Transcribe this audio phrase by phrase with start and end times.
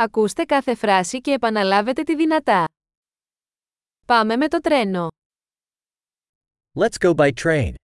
[0.00, 2.64] Ακούστε κάθε φράση και επαναλάβετε τη δυνατά.
[4.06, 5.08] Πάμε με το τρένο.
[6.78, 7.74] Let's go by train.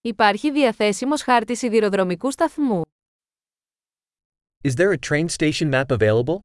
[0.00, 2.82] Υπάρχει διαθέσιμος χάρτης σιδηροδρομικού σταθμού.
[4.62, 6.38] Is there a train station map available?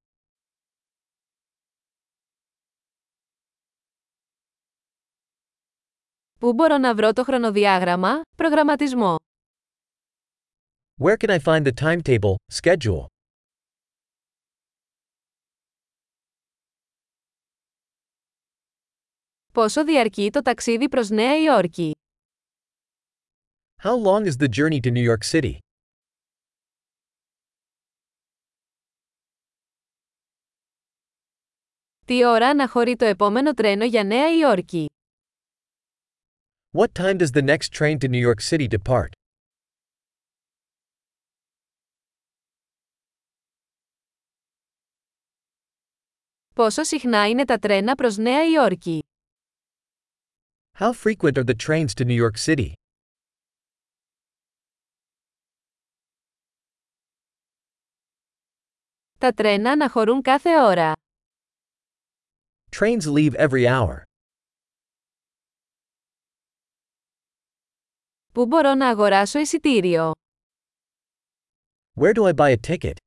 [6.40, 9.16] Πού μπορώ να βρω το χρονοδιάγραμμα, προγραμματισμό;
[11.01, 13.07] Where can I find the timetable, schedule?
[19.53, 21.93] Πόσο διαρκεί το ταξίδι προς Νέα Υόρκη.
[23.83, 25.59] How long is the journey to New York City?
[32.05, 34.87] Τι ώρα αναχωρεί το επόμενο τρένο για Νέα Υόρκη.
[36.73, 39.09] What time does the next train to New York City depart?
[46.54, 49.04] Πόσο συχνά είναι τα τρένα προς Νέα Υόρκη;
[50.80, 52.72] How frequent are the trains to New York City?
[59.18, 60.94] Τα τρένα αναχωρούν κάθε ώρα.
[62.72, 64.02] Trains leave every hour.
[68.34, 70.12] Πού μπορώ να αγοράσω εισιτήριο;
[72.00, 73.03] Where do I buy a ticket?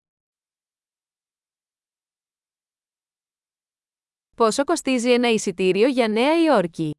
[4.36, 6.90] Πόσο κοστίζει ένα εισιτήριο για Νέα Υόρκη;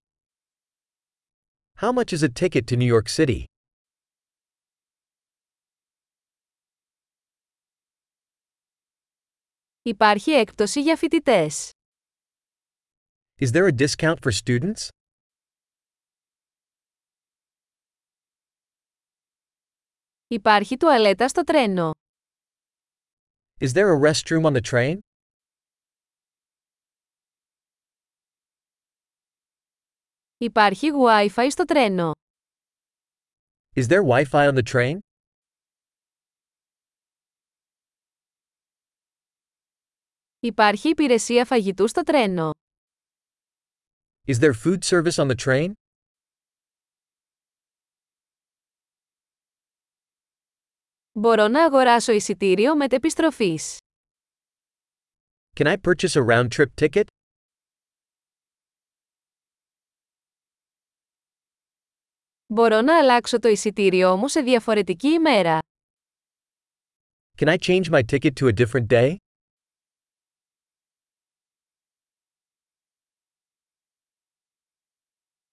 [1.82, 3.44] How much is a ticket to New York City?
[9.82, 11.72] Υπάρχει έκπτωση για φοιτητές.
[13.42, 14.88] Is there a discount for students?
[20.28, 21.92] Υπάρχει τουαλέτα στο τρένο.
[23.60, 25.07] Is there a restroom on the train?
[30.40, 32.12] Υπάρχει Wi-Fi στο τρένο.
[33.76, 34.98] Is there Wi-Fi on the train?
[40.40, 42.52] Υπάρχει υπηρεσία φαγητού στο τρένο.
[44.28, 45.72] Is there food service on the train?
[51.12, 53.78] Μπορώ να αγοράσω εισιτήριο μετεπιστροφής.
[55.60, 57.04] Can I purchase a round trip ticket?
[62.50, 65.60] Μπορώ να αλλάξω το εισιτήριό μου σε διαφορετική ημέρα.
[67.38, 69.16] Can I change my ticket to a different day?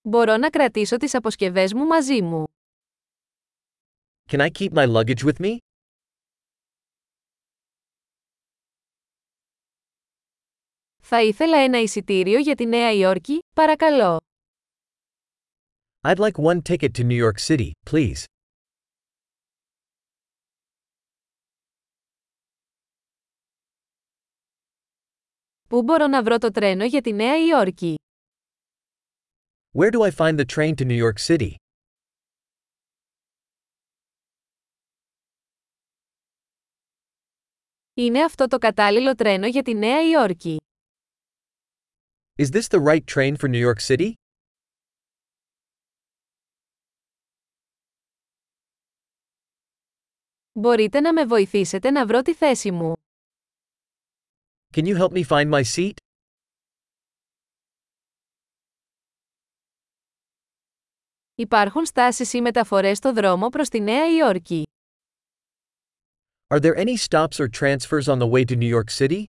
[0.02, 2.44] Μπορώ να κρατήσω τις αποσκευές μου μαζί μου.
[4.30, 5.56] Can I keep my luggage with me?
[11.02, 14.23] Θα ήθελα ένα εισιτήριο για τη Νέα Υόρκη, παρακαλώ.
[16.06, 18.24] I'd like one ticket to New York City, please.
[25.68, 27.94] Πού μπορώ να βρω το τρένο για τη Νέα Υόρκη.
[29.72, 31.54] Where do I find the train to New York City?
[37.94, 40.56] Είναι αυτό το κατάλληλο τρένο για τη Νέα Υόρκη.
[42.38, 44.12] Is this the right train for New York City?
[50.56, 52.92] Μπορείτε να με βοηθήσετε να βρω τη θέση μου.
[54.74, 55.92] Can you help me find my seat?
[61.34, 64.62] Υπάρχουν στάσεις ή μεταφορές στο δρόμο προς τη Νέα Υόρκη.
[66.54, 69.24] Are there any stops or transfers on the way to New York City?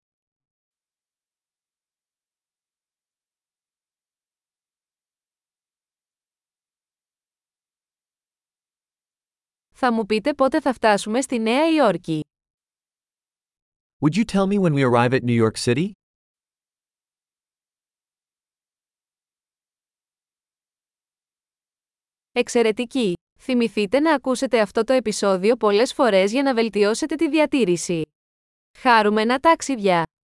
[9.86, 12.22] Θα μου πείτε πότε θα φτάσουμε στη Νέα Υόρκη.
[14.00, 15.92] Would you tell me when we arrive at New York City?
[22.32, 23.14] Εξαιρετική!
[23.40, 28.02] Θυμηθείτε να ακούσετε αυτό το επεισόδιο πολλές φορές για να βελτιώσετε τη διατήρηση.
[28.78, 30.04] Χάρουμενα ταξίδια!